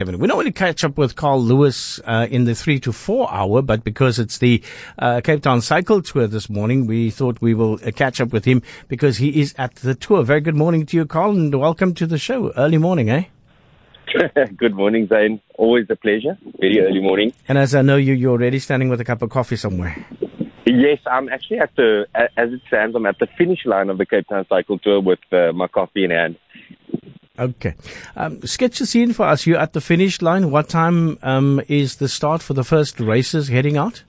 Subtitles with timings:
[0.00, 3.82] We normally catch up with Carl Lewis uh, in the three to four hour, but
[3.82, 4.62] because it's the
[4.96, 8.44] uh, Cape Town Cycle Tour this morning, we thought we will uh, catch up with
[8.44, 10.22] him because he is at the tour.
[10.22, 12.52] Very good morning to you, Carl, and welcome to the show.
[12.52, 13.24] Early morning, eh?
[14.56, 15.40] good morning, Zane.
[15.56, 16.38] Always a pleasure.
[16.60, 17.32] Very early morning.
[17.48, 19.96] And as I know you, you're already standing with a cup of coffee somewhere.
[20.64, 24.06] Yes, I'm actually at the, as it stands, I'm at the finish line of the
[24.06, 26.36] Cape Town Cycle Tour with uh, my coffee in hand.
[27.38, 27.74] Okay.
[28.16, 29.46] Um, sketch the scene for us.
[29.46, 30.50] You're at the finish line.
[30.50, 34.02] What time um, is the start for the first races heading out?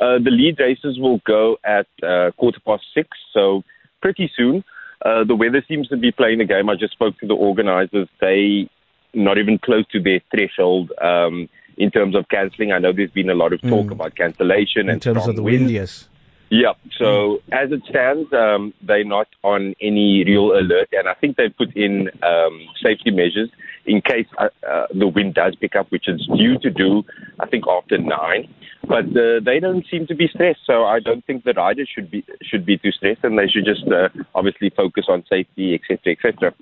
[0.00, 3.62] Uh, the lead races will go at uh, quarter past six, so
[4.00, 4.64] pretty soon.
[5.04, 6.68] Uh, the weather seems to be playing the game.
[6.68, 8.08] I just spoke to the organizers.
[8.20, 8.68] They
[9.14, 12.72] not even close to their threshold um, in terms of cancelling.
[12.72, 13.92] I know there's been a lot of talk mm.
[13.92, 15.70] about cancellation in and terms of the wind.
[15.70, 16.08] Yes.
[16.50, 16.72] Yeah.
[16.96, 21.56] So as it stands, um, they're not on any real alert, and I think they've
[21.56, 23.50] put in um, safety measures
[23.84, 27.04] in case uh, uh, the wind does pick up, which it's due to do,
[27.40, 28.52] I think, after nine.
[28.88, 32.10] But uh, they don't seem to be stressed, so I don't think the riders should
[32.10, 36.14] be should be too stressed, and they should just uh, obviously focus on safety, etc.,
[36.14, 36.54] etc.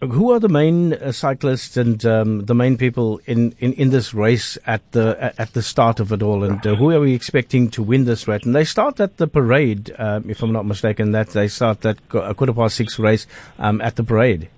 [0.00, 4.14] Who are the main uh, cyclists and um, the main people in, in, in this
[4.14, 7.68] race at the at the start of it all, and uh, who are we expecting
[7.70, 8.44] to win this race?
[8.44, 11.10] And they start at the parade, um, if I'm not mistaken.
[11.10, 13.26] That they start that quarter past six race
[13.58, 14.48] um, at the parade.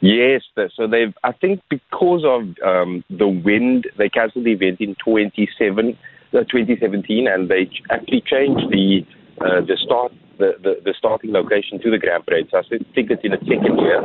[0.00, 0.42] Yes,
[0.74, 1.14] so they've.
[1.24, 5.92] I think because of um, the wind, they cancelled the event in 27, uh,
[6.32, 9.06] 2017, and they actually changed the
[9.40, 12.48] uh, the start the, the, the, starting location to the Grand Parade.
[12.50, 12.62] So I
[12.94, 14.02] think it's in its second year.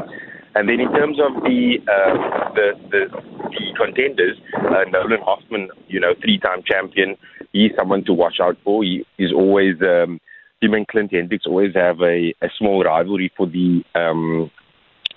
[0.56, 6.00] And then in terms of the uh, the, the, the contenders, uh, Nolan Hoffman, you
[6.00, 7.16] know, three-time champion,
[7.54, 8.84] he's someone to watch out for.
[8.84, 10.20] He is always um,
[10.62, 14.52] him and Clint Hendricks always have a, a small rivalry for the um,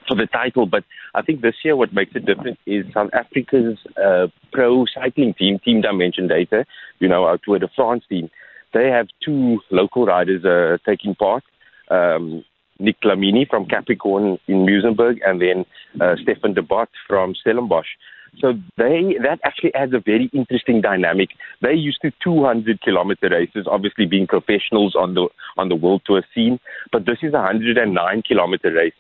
[0.07, 0.67] for the title.
[0.67, 5.35] But I think this year what makes it different is South Africa's uh, pro cycling
[5.35, 6.65] team, Team Dimension Data,
[6.99, 8.31] you know, our Tour de France team.
[8.73, 11.45] They have two local riders uh, taking part.
[11.91, 12.45] Um,
[12.81, 15.65] Nick Dlamini from Capricorn in Muizenberg, and then
[16.01, 17.87] uh, Stefan de Bod from Stellenbosch.
[18.41, 21.31] So they that actually adds a very interesting dynamic.
[21.61, 26.23] They're used to 200 kilometer races, obviously being professionals on the on the world tour
[26.35, 26.59] scene,
[26.91, 28.95] but this is a 109 kilometer race.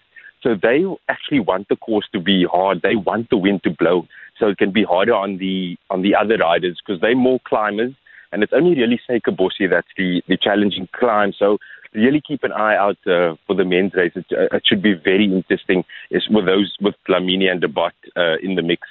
[0.44, 2.82] So they actually want the course to be hard.
[2.82, 4.06] They want the wind to blow,
[4.38, 7.94] so it can be harder on the on the other riders because they're more climbers,
[8.30, 11.32] and it's only really Suikerbossie that's the the challenging climb.
[11.32, 11.56] So
[11.94, 14.12] really keep an eye out uh, for the men's race.
[14.14, 15.82] It, uh, it, should be very interesting.
[16.10, 18.86] Is with those with Dlamini and de Bod uh, in the mix.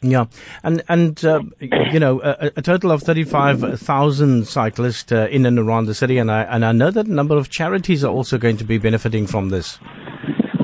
[0.00, 0.26] Yeah,
[0.62, 5.44] and and uh, you know a, a, total of thirty five thousand cyclists uh, in
[5.44, 8.12] and around the city, and I and I know that a number of charities are
[8.12, 9.78] also going to be benefiting from this.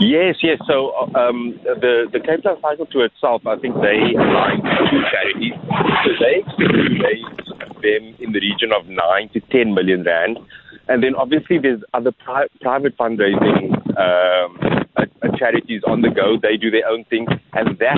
[0.04, 0.58] Yes, yes.
[0.66, 5.56] So um, the the Cape Town Cycle Tour itself, I think they aligned two charities.
[6.04, 6.44] So they
[7.00, 7.24] raise
[7.80, 10.38] them in the region of nine to ten million rand,
[10.88, 14.84] and then obviously there's other pri- private fundraising um,
[15.38, 16.36] charities on the go.
[16.36, 17.96] They do their own thing, and that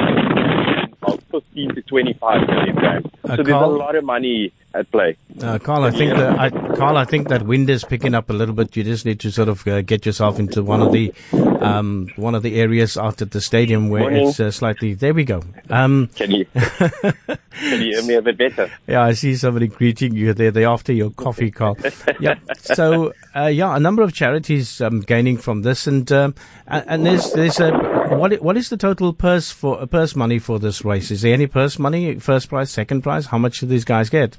[1.02, 3.15] of 15 to 25 million rand.
[3.26, 5.16] Uh, so there's a lot of money at play.
[5.42, 8.32] Uh, Carl, I think that I, Carl, I think that wind is picking up a
[8.32, 8.76] little bit.
[8.76, 11.12] You just need to sort of uh, get yourself into one of the
[11.60, 14.28] um, one of the areas out at the stadium where Morning.
[14.28, 14.94] it's uh, slightly.
[14.94, 15.42] There we go.
[15.70, 18.70] Um, can you can you hear me a bit better?
[18.86, 20.50] Yeah, I see somebody greeting you there.
[20.50, 21.76] They after your coffee, Carl.
[22.20, 22.36] yeah.
[22.60, 26.34] So uh, yeah, a number of charities um, gaining from this, and um,
[26.66, 27.72] and there's there's a
[28.14, 31.10] what what is the total purse for purse money for this race?
[31.10, 32.18] Is there any purse money?
[32.18, 33.15] First prize, second prize?
[33.24, 34.36] How much do these guys get?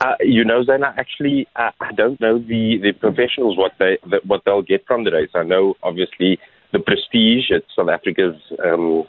[0.00, 4.20] Uh, you know, Zena, actually, uh, I don't know the, the professionals what they the,
[4.26, 5.30] what they'll get from the race.
[5.34, 6.40] I know, obviously,
[6.72, 7.44] the prestige.
[7.50, 9.04] It's South Africa's um,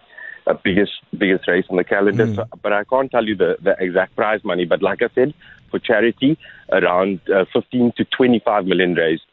[0.46, 2.36] uh, biggest biggest race on the calendar, mm.
[2.36, 4.66] so, but I can't tell you the, the exact prize money.
[4.66, 5.34] But like I said,
[5.72, 6.38] for charity,
[6.72, 9.24] around uh, 15 to 25 million raised.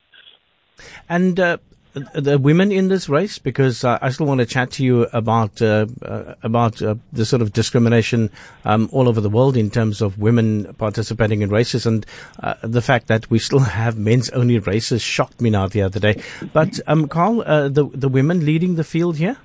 [1.08, 1.58] And uh,
[1.94, 5.62] the women in this race because uh, I still want to chat to you about
[5.62, 8.30] uh, uh, about uh, the sort of discrimination
[8.64, 12.04] um, all over the world in terms of women participating in races and
[12.42, 16.00] uh, the fact that we still have men's only races shocked me now the other
[16.00, 16.20] day.
[16.52, 19.36] But um, Carl, uh, the the women leading the field here.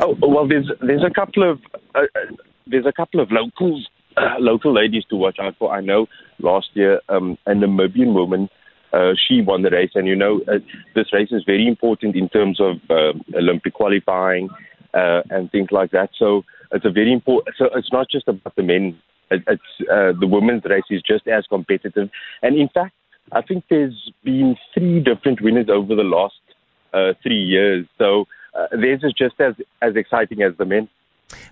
[0.00, 1.60] Oh well, there's there's a couple of
[2.66, 3.88] there's a couple of locals
[4.38, 5.72] local ladies to watch out for.
[5.72, 6.06] I know
[6.40, 8.50] last year um, a Namibian woman
[8.92, 9.90] uh, she won the race.
[9.94, 10.58] And you know, uh,
[10.94, 14.48] this race is very important in terms of uh, Olympic qualifying
[14.94, 16.10] uh, and things like that.
[16.18, 17.56] So it's a very important.
[17.58, 18.98] So it's not just about the men.
[19.30, 22.08] It, it's uh, the women's race is just as competitive.
[22.42, 22.94] And in fact,
[23.32, 26.34] I think there's been three different winners over the last
[26.94, 27.86] uh, three years.
[27.98, 30.88] So uh, theirs is just as as exciting as the men.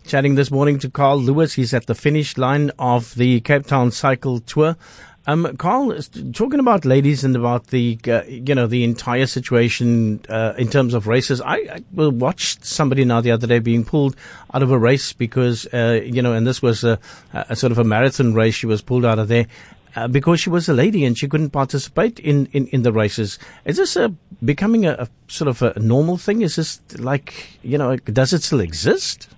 [0.06, 1.54] Chatting this morning to Carl Lewis.
[1.54, 4.76] He's at the finish line of the Cape Town Cycle Tour.
[5.26, 5.98] Um, Carl,
[6.34, 10.92] talking about ladies and about the, uh, you know, the entire situation uh, in terms
[10.92, 11.40] of races.
[11.40, 14.16] I, I, watched somebody now the other day being pulled
[14.52, 16.98] out of a race because, uh, you know, and this was a,
[17.32, 18.54] a, sort of a marathon race.
[18.54, 19.46] She was pulled out of there.
[19.96, 23.38] Uh, because she was a lady and she couldn't participate in, in, in the races.
[23.64, 24.08] Is this a,
[24.44, 26.42] becoming a, a sort of a normal thing?
[26.42, 29.28] Is this like, you know, does it still exist?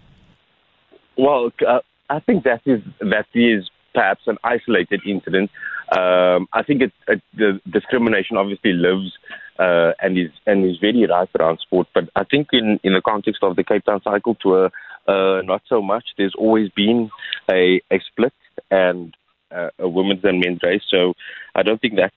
[1.18, 5.50] Well, uh, I think that is that is perhaps an isolated incident.
[5.96, 9.12] Um, I think it, it, the discrimination obviously lives
[9.58, 11.88] uh, and is and is very rife around sport.
[11.94, 14.70] But I think in, in the context of the Cape Town Cycle Tour,
[15.08, 16.04] uh, not so much.
[16.18, 17.10] There's always been
[17.50, 18.34] a, a split
[18.70, 19.14] and
[19.50, 20.82] uh, a women's and men's race.
[20.90, 21.14] So
[21.54, 22.14] I don't think that's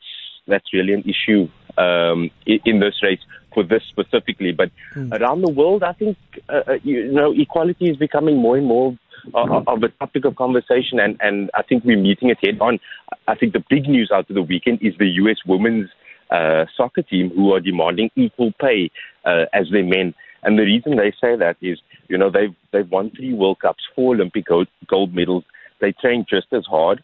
[0.48, 1.48] that's really an issue
[1.78, 3.20] um, in, in, this race
[3.54, 4.52] for this specifically.
[4.52, 5.14] But mm.
[5.18, 6.18] around the world, I think
[6.50, 8.98] uh, uh, you know equality is becoming more and more
[9.34, 12.80] of a topic of conversation, and, and I think we're meeting it head on.
[13.28, 15.38] I think the big news out of the weekend is the U.S.
[15.46, 15.90] women's
[16.32, 18.92] uh, soccer team who are demanding equal pay
[19.26, 20.14] uh, as their men.
[20.44, 23.84] And the reason they say that is, you know, they've they've won three World Cups,
[23.96, 25.44] four Olympic gold, gold medals.
[25.82, 27.04] They train just as hard.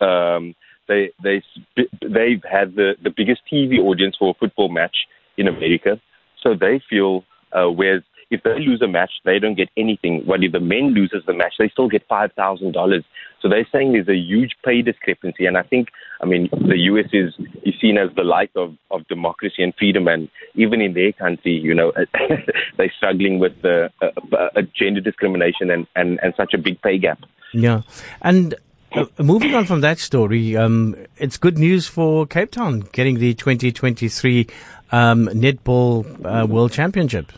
[0.00, 0.54] Um,
[0.88, 1.42] they they
[1.76, 4.96] they've had the the biggest TV audience for a football match
[5.36, 6.00] in America,
[6.40, 10.24] so they feel uh, whereas if they lose a match, they don't get anything.
[10.26, 13.04] But if the men loses the match, they still get five thousand dollars.
[13.40, 15.88] So they're saying there's a huge pay discrepancy, and I think,
[16.20, 17.06] I mean, the U.S.
[17.12, 21.12] is is seen as the light of of democracy and freedom, and even in their
[21.12, 21.92] country, you know,
[22.76, 27.20] they're struggling with the uh, gender discrimination and, and and such a big pay gap.
[27.52, 27.82] Yeah,
[28.22, 28.54] and
[28.92, 33.34] uh, moving on from that story, um, it's good news for Cape Town getting the
[33.34, 34.48] 2023
[34.90, 37.32] um, Netball uh, World Championship.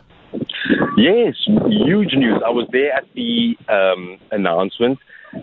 [0.99, 2.43] Yes, huge news.
[2.45, 4.99] I was there at the um, announcement,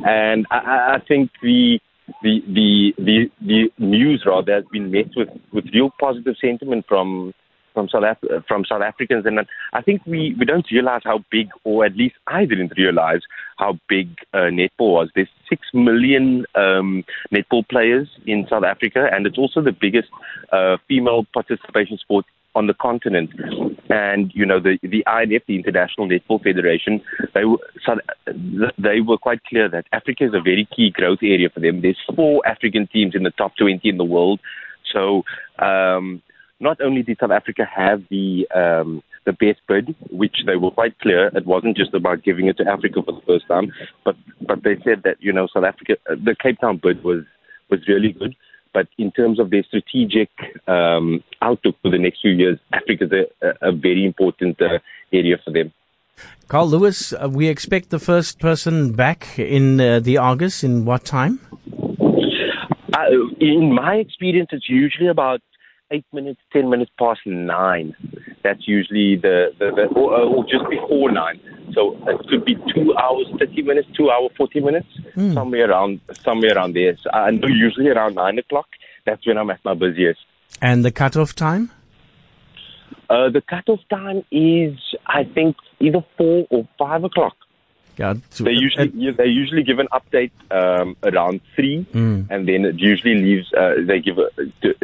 [0.06, 1.80] and I, I think the
[2.22, 7.34] the the the the news rather has been met with with real positive sentiment from
[7.74, 9.40] from South Af- from South Africans, and
[9.72, 13.22] I think we, we don't realize how big, or at least I didn't realize
[13.58, 15.10] how big uh, netball was.
[15.16, 20.10] There's six million um, netball players in South Africa, and it's also the biggest
[20.52, 22.26] uh, female participation sport
[22.56, 23.30] on the continent.
[23.90, 27.02] And you know the the INF, the International Netball Federation,
[27.34, 27.60] they were
[28.78, 31.82] they were quite clear that Africa is a very key growth area for them.
[31.82, 34.40] There's four African teams in the top 20 in the world,
[34.92, 35.24] so.
[35.60, 36.22] Um,
[36.60, 40.98] not only did South Africa have the um, the best bid, which they were quite
[41.00, 43.74] clear, it wasn't just about giving it to Africa for the first time,
[44.04, 47.24] but but they said that you know South Africa, uh, the Cape Town bid was
[47.70, 48.36] was really good.
[48.76, 50.30] But in terms of their strategic
[50.68, 53.12] um, outlook for the next few years, Africa is
[53.42, 54.80] a, a very important uh,
[55.14, 55.72] area for them.
[56.50, 61.06] Carl Lewis, uh, we expect the first person back in uh, the Argus in what
[61.06, 61.40] time?
[62.94, 63.06] Uh,
[63.40, 65.42] in my experience, it's usually about
[65.92, 67.96] eight minutes, ten minutes past nine.
[68.44, 71.40] That's usually the, the, the or, or, just before nine.
[71.74, 75.34] So it could be two hours, thirty minutes, two hour, forty minutes, mm.
[75.34, 76.98] somewhere around somewhere around there.
[76.98, 78.68] So I know usually around nine o'clock.
[79.06, 80.20] That's when I'm at my busiest.
[80.62, 81.72] And the cutoff time?
[83.10, 87.36] Uh, the cutoff time is, I think, either four or five o'clock.
[87.98, 92.30] Yeah, they usually yeah, they usually give an update um, around three, mm.
[92.30, 93.54] and then it usually leaves.
[93.54, 94.30] Uh, they give a,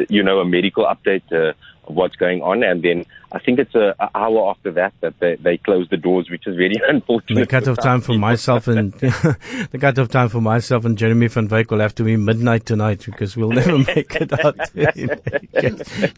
[0.08, 1.52] you know a medical update uh,
[1.84, 5.36] of what's going on, and then I think it's an hour after that that they,
[5.36, 7.40] they close the doors, which is very unfortunate.
[7.40, 11.70] The cut-off time for myself and the cut-off time for myself and Jeremy van Wyk
[11.70, 14.58] will have to be midnight tonight because we'll never make it out.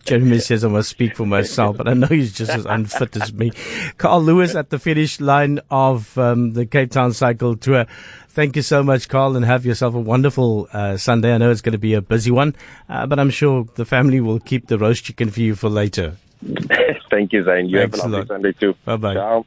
[0.04, 3.32] Jeremy says I must speak for myself, but I know he's just as unfit as
[3.32, 3.52] me.
[3.96, 7.86] Carl Lewis at the finish line of um, the Cape Town Cycle Tour.
[8.34, 11.32] Thank you so much, Carl, and have yourself a wonderful uh, Sunday.
[11.32, 12.56] I know it's going to be a busy one,
[12.88, 16.16] uh, but I'm sure the family will keep the roast chicken for you for later.
[17.12, 17.68] Thank you, Zane.
[17.68, 18.74] You Thanks have a lovely Sunday too.
[18.84, 19.14] Bye bye.
[19.14, 19.46] Ciao.